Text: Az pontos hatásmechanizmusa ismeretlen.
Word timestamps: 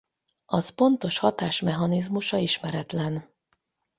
Az 0.45 0.69
pontos 0.69 1.17
hatásmechanizmusa 1.17 2.37
ismeretlen. 2.37 3.33